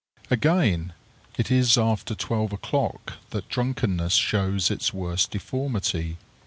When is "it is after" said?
1.37-2.15